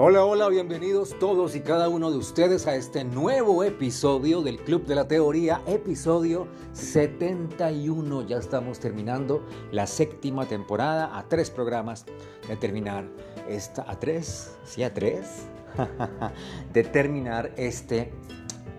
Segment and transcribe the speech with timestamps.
[0.00, 4.86] Hola, hola, bienvenidos todos y cada uno de ustedes a este nuevo episodio del Club
[4.86, 8.24] de la Teoría, episodio 71.
[8.28, 12.06] Ya estamos terminando la séptima temporada a tres programas
[12.46, 13.08] de terminar
[13.48, 15.46] esta, a tres, sí, a tres,
[16.72, 18.12] de terminar este,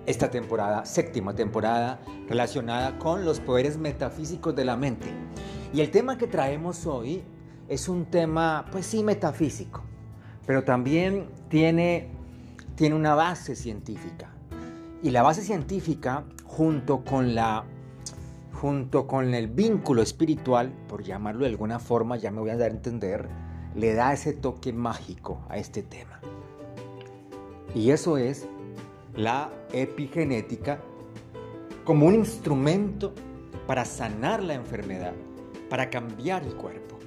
[0.06, 5.10] esta temporada, séptima temporada relacionada con los poderes metafísicos de la mente.
[5.74, 7.26] Y el tema que traemos hoy
[7.68, 9.89] es un tema, pues sí, metafísico
[10.50, 12.08] pero también tiene,
[12.74, 14.32] tiene una base científica.
[15.04, 17.66] Y la base científica, junto con, la,
[18.54, 22.72] junto con el vínculo espiritual, por llamarlo de alguna forma, ya me voy a dar
[22.72, 23.30] a entender,
[23.76, 26.20] le da ese toque mágico a este tema.
[27.76, 28.48] Y eso es
[29.16, 30.80] la epigenética
[31.86, 33.14] como un instrumento
[33.68, 35.14] para sanar la enfermedad,
[35.70, 36.98] para cambiar el cuerpo.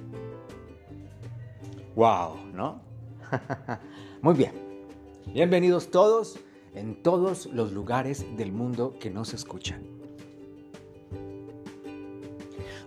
[1.97, 2.37] ¡Wow!
[2.53, 2.92] ¿No?
[4.21, 4.51] Muy bien.
[5.27, 6.39] Bienvenidos todos
[6.73, 9.83] en todos los lugares del mundo que nos escuchan.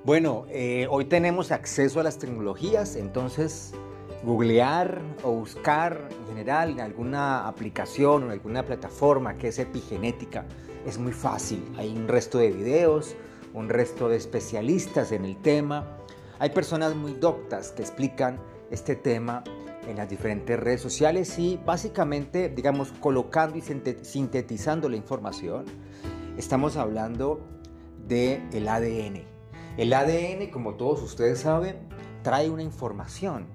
[0.05, 3.72] Bueno, eh, hoy tenemos acceso a las tecnologías, entonces
[4.22, 10.47] googlear o buscar en general en alguna aplicación o en alguna plataforma que es epigenética
[10.86, 11.64] es muy fácil.
[11.77, 13.16] Hay un resto de videos,
[13.53, 15.98] un resto de especialistas en el tema.
[16.38, 18.38] Hay personas muy doctas que explican
[18.70, 19.42] este tema
[19.86, 25.64] en las diferentes redes sociales y básicamente, digamos, colocando y sintetizando la información,
[26.36, 27.40] estamos hablando
[28.06, 29.22] del el ADN.
[29.76, 31.76] El ADN, como todos ustedes saben,
[32.22, 33.46] trae una información,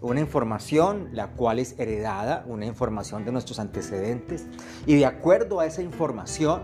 [0.00, 4.46] una información la cual es heredada, una información de nuestros antecedentes,
[4.86, 6.62] y de acuerdo a esa información,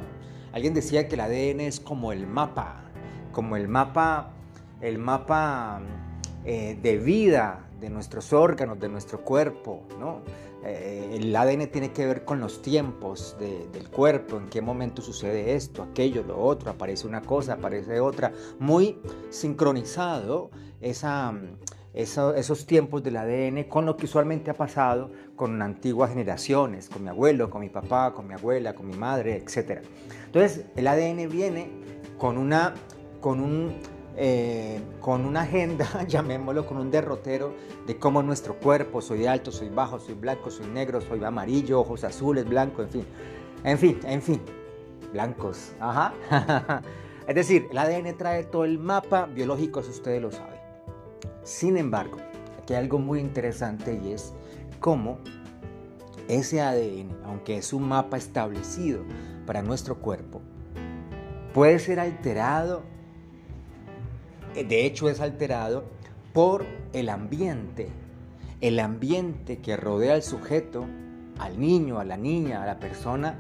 [0.53, 2.85] alguien decía que el ADN es como el mapa,
[3.33, 4.33] como el mapa,
[4.81, 5.81] el mapa
[6.45, 10.23] eh, de vida de nuestros órganos, de nuestro cuerpo, ¿no?
[10.65, 15.55] Eh, el ADN tiene que ver con los tiempos del cuerpo, en qué momento sucede
[15.55, 20.51] esto, aquello, lo otro, aparece una cosa, aparece otra, muy sincronizado
[20.83, 21.35] esa,
[21.95, 27.09] esos tiempos del ADN con lo que usualmente ha pasado con antiguas generaciones, con mi
[27.09, 29.83] abuelo, con mi papá, con mi abuela, con mi madre, etc.
[30.27, 31.71] Entonces, el ADN viene
[32.19, 32.75] con una,
[33.21, 33.73] con un
[34.23, 37.55] eh, con una agenda, llamémoslo, con un derrotero
[37.87, 42.05] de cómo nuestro cuerpo, soy alto, soy bajo, soy blanco, soy negro, soy amarillo, ojos
[42.05, 43.07] azules, blanco, en fin.
[43.65, 44.43] En fin, en fin.
[45.15, 46.13] Blancos, ajá.
[47.27, 50.61] es decir, el ADN trae todo el mapa biológico, eso ustedes lo saben.
[51.43, 52.19] Sin embargo,
[52.59, 54.35] aquí hay algo muy interesante y es
[54.81, 55.17] cómo
[56.29, 59.01] ese ADN, aunque es un mapa establecido
[59.47, 60.43] para nuestro cuerpo,
[61.55, 62.83] puede ser alterado
[64.55, 65.85] de hecho es alterado
[66.33, 67.89] por el ambiente,
[68.61, 70.87] el ambiente que rodea al sujeto,
[71.39, 73.39] al niño, a la niña, a la persona,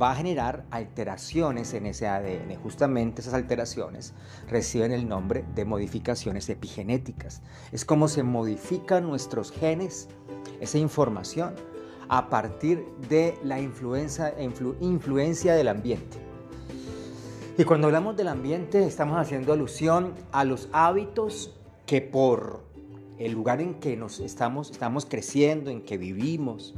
[0.00, 2.56] va a generar alteraciones en ese ADN.
[2.62, 4.14] Justamente esas alteraciones
[4.48, 7.42] reciben el nombre de modificaciones epigenéticas.
[7.72, 10.08] Es como se modifican nuestros genes,
[10.60, 11.54] esa información,
[12.08, 14.34] a partir de la influencia,
[14.80, 16.31] influencia del ambiente.
[17.58, 21.54] Y cuando hablamos del ambiente estamos haciendo alusión a los hábitos
[21.84, 22.64] que por
[23.18, 26.74] el lugar en que nos estamos, estamos creciendo, en que vivimos,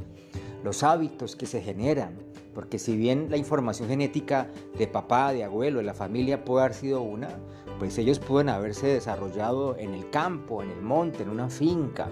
[0.65, 2.17] los hábitos que se generan,
[2.53, 6.75] porque si bien la información genética de papá, de abuelo, de la familia puede haber
[6.75, 7.29] sido una,
[7.79, 12.09] pues ellos pueden haberse desarrollado en el campo, en el monte, en una finca,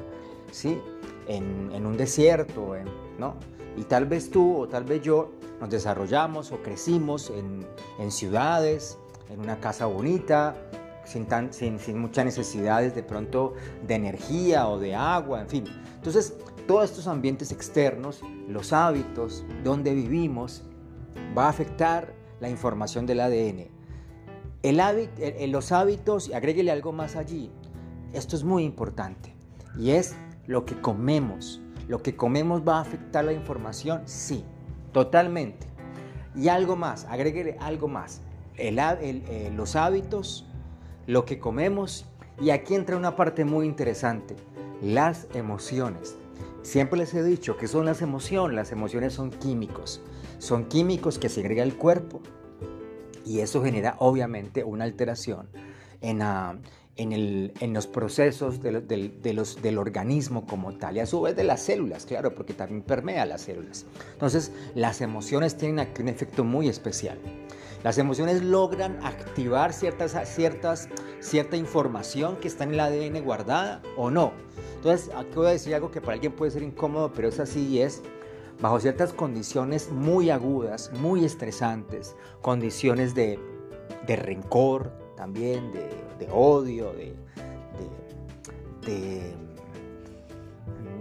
[0.51, 0.80] ¿sí?
[1.28, 2.75] En, en un desierto,
[3.17, 3.35] ¿no?
[3.75, 8.97] Y tal vez tú o tal vez yo nos desarrollamos o crecimos en, ciudades,
[9.29, 10.56] en una casa bonita,
[11.06, 13.53] sin, tan, sin, sin, muchas necesidades de pronto
[13.88, 15.63] de energía o de agua, en fin.
[15.95, 16.35] Entonces,
[16.67, 20.63] todos estos ambientes externos, los hábitos, donde vivimos,
[21.38, 23.68] va a afectar la información del ADN.
[24.63, 27.51] El hábito, los hábitos, y agréguele algo más allí,
[28.13, 29.36] esto es muy importante,
[29.77, 30.15] y es
[30.48, 31.62] lo que comemos.
[31.88, 34.04] ¿Lo que comemos va a afectar la información?
[34.06, 34.45] Sí.
[34.94, 35.68] Totalmente.
[36.36, 38.22] Y algo más, agregue algo más.
[38.57, 40.45] Eh, los hábitos,
[41.07, 42.06] lo que comemos.
[42.40, 44.36] Y aquí entra una parte muy interesante,
[44.81, 46.16] las emociones.
[46.62, 48.56] Siempre les he dicho que son las emociones.
[48.56, 50.01] Las emociones son químicos.
[50.40, 52.22] Son químicos que segrega el cuerpo.
[53.25, 55.50] Y eso genera obviamente una alteración
[56.01, 56.57] en, la
[56.95, 62.36] en, los procesos del organismo como tal y a su vez de las células, claro,
[62.36, 63.86] porque también permea las células.
[64.12, 67.18] Entonces, las emociones tienen aquí un efecto muy especial.
[67.84, 70.88] Las emociones logran activar ciertas, ciertas,
[71.19, 74.31] cierta información que está en el ADN guardada o no.
[74.75, 77.68] Entonces, aquí voy a decir algo que para alguien puede ser incómodo, pero es así
[77.68, 78.01] y es
[78.62, 83.40] bajo ciertas condiciones muy agudas, muy estresantes, condiciones de,
[84.07, 87.15] rencor también, de, odio, de,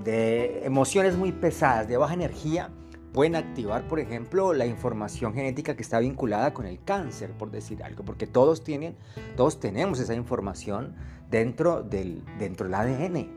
[0.04, 2.70] de emociones muy pesadas, de baja energía,
[3.12, 7.82] pueden activar, por ejemplo, la información genética que está vinculada con el cáncer, por decir
[7.82, 8.96] algo, porque todos tienen,
[9.36, 10.94] todos tenemos esa información
[11.30, 13.28] dentro del, dentro del ADN.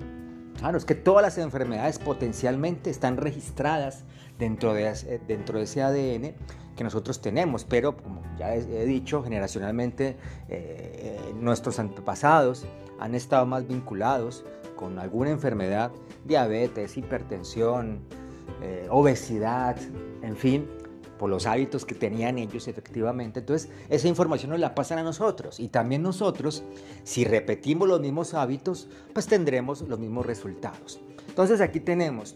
[0.58, 4.06] Claro, es que todas las enfermedades potencialmente están registradas
[4.40, 6.34] dentro de, dentro de ese ADN
[6.76, 10.18] que nosotros tenemos, pero como ya he, dicho, generacionalmente
[10.50, 12.66] eh, nuestros antepasados
[13.00, 14.46] han estado más vinculados
[14.76, 15.92] con alguna enfermedad,
[16.26, 18.00] diabetes, hipertensión,
[18.62, 19.78] eh, obesidad,
[20.22, 20.68] en fin,
[21.18, 23.40] por los hábitos que tenían ellos efectivamente.
[23.40, 26.64] Entonces, esa información nos la pasan a nosotros y también nosotros,
[27.04, 31.00] si repetimos los mismos hábitos, pues tendremos los mismos resultados.
[31.28, 32.36] Entonces, aquí tenemos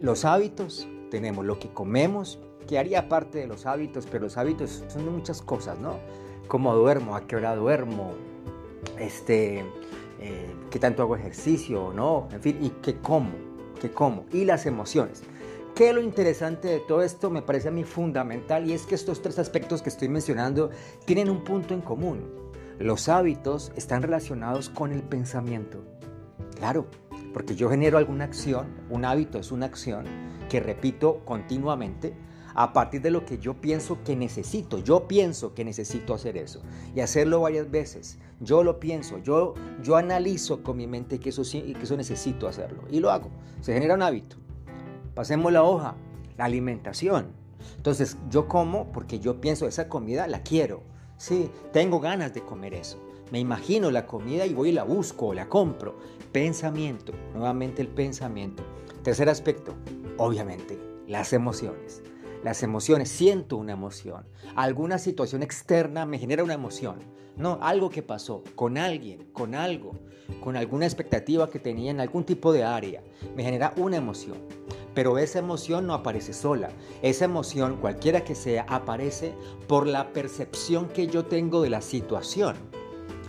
[0.00, 2.38] los hábitos, tenemos lo que comemos,
[2.68, 5.98] que haría parte de los hábitos, pero los hábitos son de muchas cosas, ¿no?
[6.48, 8.12] Cómo duermo, a qué hora duermo,
[8.98, 9.64] este,
[10.20, 12.28] eh, qué tanto hago ejercicio, ¿no?
[12.30, 13.32] En fin, y qué como,
[13.80, 15.22] qué como, y las emociones.
[15.74, 17.30] ¿Qué lo interesante de todo esto?
[17.30, 20.70] Me parece a mí fundamental y es que estos tres aspectos que estoy mencionando
[21.06, 22.50] tienen un punto en común.
[22.78, 25.82] Los hábitos están relacionados con el pensamiento.
[26.56, 26.86] Claro,
[27.32, 30.04] porque yo genero alguna acción, un hábito es una acción
[30.50, 32.14] que repito continuamente
[32.58, 34.80] a partir de lo que yo pienso que necesito.
[34.80, 36.60] Yo pienso que necesito hacer eso
[36.92, 38.18] y hacerlo varias veces.
[38.40, 42.82] Yo lo pienso, yo, yo analizo con mi mente que eso, que eso necesito hacerlo
[42.90, 43.30] y lo hago.
[43.60, 44.38] Se genera un hábito.
[45.14, 45.94] Pasemos la hoja,
[46.36, 47.28] la alimentación.
[47.76, 50.82] Entonces yo como porque yo pienso esa comida la quiero.
[51.16, 53.00] Sí, tengo ganas de comer eso.
[53.30, 55.96] Me imagino la comida y voy y la busco, la compro.
[56.32, 58.64] Pensamiento, nuevamente el pensamiento.
[59.04, 59.74] Tercer aspecto,
[60.16, 60.76] obviamente,
[61.06, 62.02] las emociones.
[62.48, 64.24] Las emociones, siento una emoción.
[64.56, 66.96] Alguna situación externa me genera una emoción.
[67.36, 69.92] No, algo que pasó con alguien, con algo,
[70.42, 73.02] con alguna expectativa que tenía en algún tipo de área,
[73.36, 74.38] me genera una emoción.
[74.94, 76.70] Pero esa emoción no aparece sola.
[77.02, 79.34] Esa emoción, cualquiera que sea, aparece
[79.66, 82.56] por la percepción que yo tengo de la situación.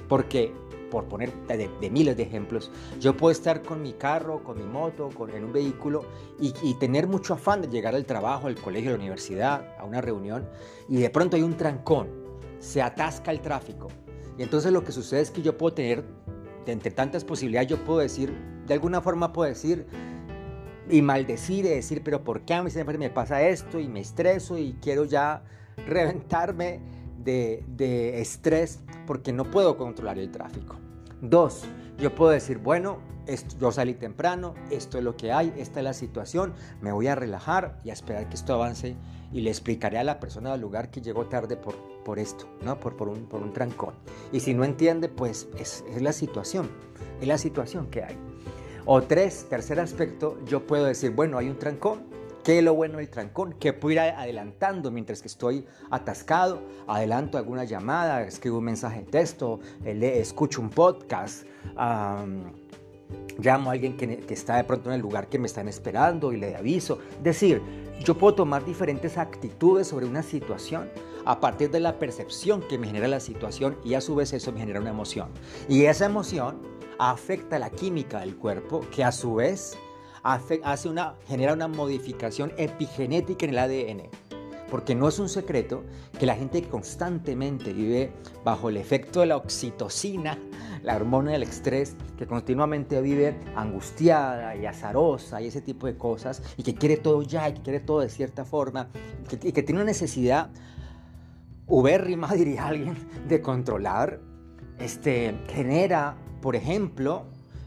[0.07, 0.53] Porque,
[0.89, 5.09] por poner de, miles de ejemplos, yo puedo estar con mi carro, con mi moto,
[5.09, 6.05] con, en un vehículo
[6.39, 10.01] y, tener mucho afán de llegar al trabajo, al colegio, a la universidad, a una
[10.01, 10.47] reunión,
[10.87, 12.07] y de pronto hay un trancón,
[12.59, 13.87] se atasca el tráfico.
[14.37, 16.03] Y entonces lo que sucede es que yo puedo tener,
[16.65, 18.33] de entre tantas posibilidades, yo puedo decir,
[18.65, 19.85] de alguna forma puedo decir,
[20.89, 23.79] y maldecir y decir, pero ¿por qué a mí siempre me pasa esto?
[23.79, 25.43] Y me estreso y quiero ya
[25.85, 26.79] reventarme
[27.23, 30.77] de, de estrés porque no puedo controlar el tráfico.
[31.21, 31.63] Dos,
[31.97, 35.83] yo puedo decir, bueno, esto, yo salí temprano, esto es lo que hay, esta es
[35.83, 38.95] la situación, me voy a relajar y a esperar que esto avance
[39.31, 42.79] y le explicaré a la persona del lugar que llegó tarde por, por esto, ¿no?
[42.79, 43.93] por, por, un, por un trancón.
[44.31, 46.69] Y si no entiende, pues es, es la situación,
[47.21, 48.17] es la situación que hay.
[48.85, 52.07] O tres, tercer aspecto, yo puedo decir, bueno, hay un trancón.
[52.43, 53.53] ¿Qué lo bueno del trancón?
[53.53, 56.61] Que puedo ir adelantando mientras que estoy atascado.
[56.87, 61.45] Adelanto alguna llamada, escribo un mensaje de texto, eh, escucho un podcast.
[63.39, 66.31] llamo a alguien que, que, está de pronto en el lugar que me están esperando
[66.31, 66.99] y le aviso.
[67.21, 67.61] Decir,
[68.03, 70.89] yo puedo tomar diferentes actitudes sobre una situación
[71.25, 74.53] a partir de la percepción que me genera la situación y a su vez eso
[74.53, 75.29] me genera una emoción.
[75.67, 76.61] Y esa emoción
[76.97, 79.77] afecta la química del cuerpo, que a su vez
[80.23, 84.09] hace una, genera una modificación epigenética en el ADN.
[84.69, 85.83] Porque no es un secreto
[86.19, 90.37] que la gente que constantemente vive bajo el efecto de la oxitocina,
[90.83, 96.43] la hormona del estrés, que continuamente vive angustiada y azarosa y ese tipo de cosas,
[96.55, 98.89] y que quiere todo ya y que quiere todo de cierta forma,
[99.41, 100.51] y que, tiene una necesidad
[101.65, 102.95] ubérrima, diría alguien,
[103.27, 104.19] de controlar,
[104.77, 107.25] este, genera por ejemplo,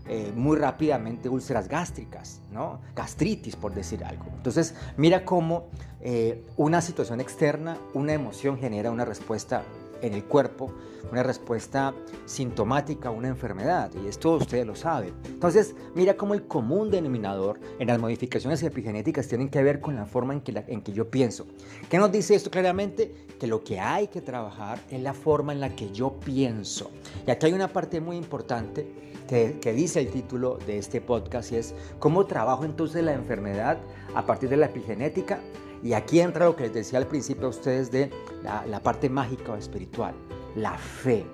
[0.08, 2.80] eh, muy rápidamente úlceras gástricas, ¿no?
[2.96, 4.24] gastritis por decir algo.
[4.36, 5.68] Entonces, mira cómo
[6.00, 9.62] eh, una situación externa, una emoción genera una respuesta
[10.02, 10.72] en el cuerpo,
[11.10, 11.94] una respuesta
[12.26, 15.14] sintomática a una enfermedad, y esto ustedes lo saben.
[15.24, 20.06] Entonces, mira cómo el común denominador en las modificaciones epigenéticas tienen que ver con la
[20.06, 21.46] forma en que, en que yo pienso.
[21.88, 23.14] ¿Qué nos dice esto claramente?
[23.38, 26.90] Que lo que hay que trabajar es la forma en la que yo pienso.
[27.26, 28.86] Y aquí hay una parte muy importante
[29.28, 33.78] que, que, dice el título de este podcast y es cómo trabajo entonces la enfermedad
[34.14, 35.40] a partir de la epigenética
[35.82, 38.10] y aquí entra lo que les decía al principio a ustedes de
[38.42, 40.14] la, parte mágica o espiritual,
[40.54, 41.24] la fe.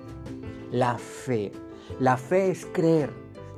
[0.71, 1.51] La fe.
[1.99, 3.11] La fe es creer.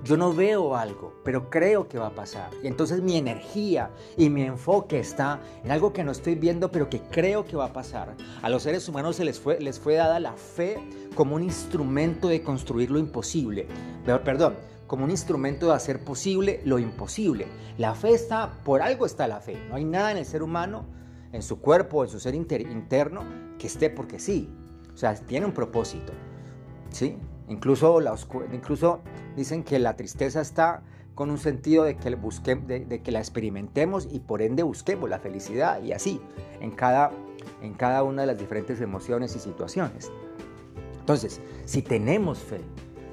[0.03, 2.49] yo no veo algo, pero creo que va a pasar.
[2.63, 6.89] Y entonces mi energía y mi enfoque está en algo que no estoy viendo, pero
[6.89, 8.15] que creo que va a pasar.
[8.41, 10.79] A los seres humanos se les fue, les fue dada la fe
[11.15, 13.67] como un instrumento de construir lo imposible.
[14.05, 14.55] Perdón,
[14.91, 17.47] como un instrumento de hacer posible lo imposible.
[17.77, 19.57] La fe está, por algo está la fe.
[19.69, 20.83] No hay nada en el ser humano,
[21.31, 23.23] en su cuerpo, en su ser interno,
[23.57, 24.53] que esté porque sí.
[24.93, 26.11] O sea, tiene un propósito.
[26.89, 27.17] ¿Sí?
[27.47, 28.13] Incluso, la
[28.51, 28.99] incluso
[29.37, 30.83] dicen que la tristeza está
[31.15, 35.19] con un sentido de que, busque, de, que la experimentemos y por ende busquemos la
[35.19, 36.19] felicidad y así
[36.59, 37.11] en cada,
[37.61, 40.11] en cada una de las diferentes emociones y situaciones.
[40.99, 42.59] Entonces, si tenemos fe,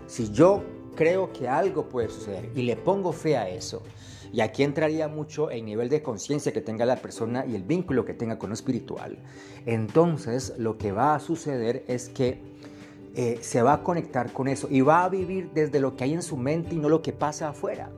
[0.08, 0.64] si yo
[0.98, 3.84] creo que algo puede suceder y le pongo fe a eso,
[4.32, 8.04] y aquí entraría mucho el nivel de conciencia que tenga la persona y el vínculo
[8.04, 9.16] que tenga con lo espiritual,
[9.64, 12.42] entonces lo que va a suceder es que
[13.14, 16.14] eh, se va a conectar con eso y va a vivir desde lo que hay
[16.14, 17.90] en su mente y no lo que pasa afuera.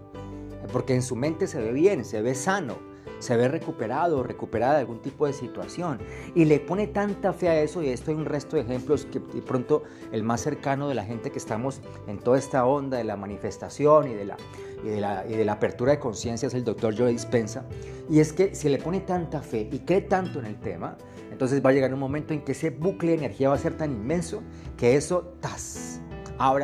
[0.70, 2.76] Porque en su mente se ve bien, se ve sano,
[3.20, 5.98] se ve recuperado, recuperada de algún tipo de situación.
[6.34, 9.20] Y le pone tanta fe a eso, y esto hay un resto de ejemplos que
[9.20, 13.04] de pronto el más cercano de la gente que estamos en toda esta onda de
[13.04, 14.36] la manifestación y de la,
[14.82, 17.64] y de la, y de la apertura de conciencia es el doctor Joe Dispensa.
[18.08, 20.96] Y es que si le pone tanta fe y cree tanto en el tema,
[21.30, 23.76] entonces va a llegar un momento en que ese bucle de energía va a ser
[23.76, 24.42] tan inmenso
[24.76, 26.00] que eso, tas,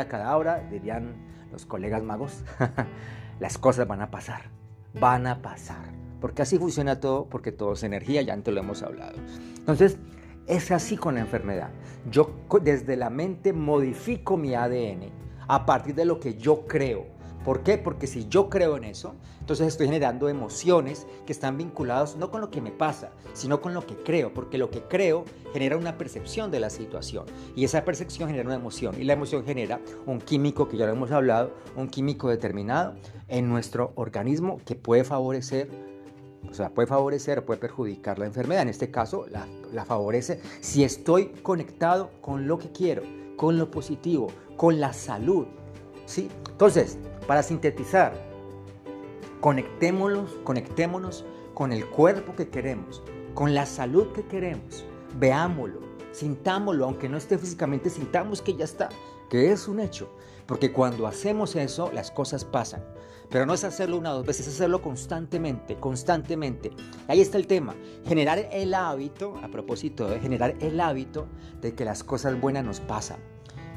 [0.08, 1.14] cada hora, dirían
[1.52, 2.44] los colegas magos,
[3.40, 4.50] las cosas van a pasar,
[4.98, 6.05] van a pasar.
[6.20, 9.16] Porque así funciona todo, porque todo es energía, ya antes lo hemos hablado.
[9.58, 9.98] Entonces,
[10.46, 11.70] es así con la enfermedad.
[12.10, 12.30] Yo
[12.62, 15.10] desde la mente modifico mi ADN
[15.48, 17.16] a partir de lo que yo creo.
[17.44, 17.78] ¿Por qué?
[17.78, 22.40] Porque si yo creo en eso, entonces estoy generando emociones que están vinculadas no con
[22.40, 25.96] lo que me pasa, sino con lo que creo, porque lo que creo genera una
[25.96, 30.20] percepción de la situación y esa percepción genera una emoción y la emoción genera un
[30.20, 32.96] químico que ya lo hemos hablado, un químico determinado
[33.28, 35.68] en nuestro organismo que puede favorecer
[36.50, 38.62] o sea, puede favorecer puede perjudicar la enfermedad.
[38.62, 43.02] En este caso, la, la, favorece si estoy conectado con lo que quiero,
[43.36, 45.46] con lo positivo, con la salud.
[46.06, 46.28] ¿sí?
[46.50, 48.14] Entonces, para sintetizar,
[49.40, 51.24] conectémonos, conectémonos
[51.54, 53.02] con el cuerpo que queremos,
[53.34, 54.84] con la salud que queremos.
[55.18, 55.80] Veámoslo,
[56.12, 58.88] sintámoslo, aunque no esté físicamente, sintamos que ya está,
[59.28, 60.08] que es un hecho.
[60.46, 62.84] Porque cuando hacemos eso, las cosas pasan.
[63.28, 66.70] Pero no es hacerlo una o dos veces, es hacerlo constantemente, constantemente.
[67.08, 67.74] Ahí está el tema.
[68.06, 71.26] Generar el hábito, a propósito de generar el hábito
[71.60, 73.18] de que las cosas buenas nos pasan.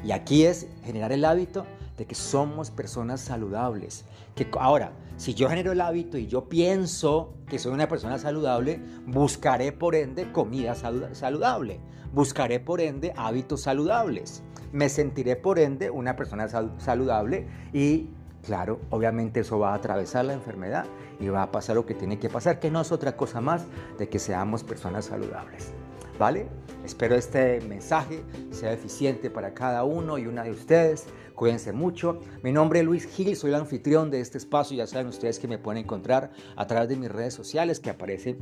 [0.04, 1.66] Y aquí es generar el hábito
[2.00, 4.06] de que somos personas saludables.
[4.34, 8.80] Que ahora, si yo genero el hábito y yo pienso que soy una persona saludable,
[9.06, 11.78] buscaré por ende comida saludable.
[12.14, 14.42] Buscaré por ende hábitos saludables.
[14.72, 18.08] Me sentiré por ende una persona saludable y
[18.46, 20.86] Claro, obviamente eso va a atravesar la enfermedad
[21.20, 23.66] y va a pasar lo que tiene que pasar, que no es otra cosa más
[23.98, 25.74] de que seamos personas saludables.
[26.18, 26.48] ¿Vale?
[26.84, 31.06] Espero este mensaje sea eficiente para cada uno y una de ustedes.
[31.40, 32.20] Cuídense mucho.
[32.42, 34.76] Mi nombre es Luis Gil, soy el anfitrión de este espacio.
[34.76, 38.36] Ya saben ustedes que me pueden encontrar a través de mis redes sociales que aparece,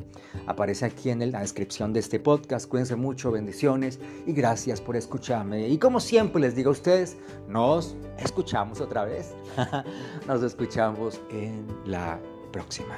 [0.49, 2.69] aparece aquí en la descripción de este podcast.
[2.69, 5.69] Cuídense mucho, bendiciones y gracias por escucharme.
[5.69, 9.33] Y como siempre les digo a ustedes, nos escuchamos otra vez.
[10.27, 12.19] nos escuchamos en la
[12.51, 12.97] próxima.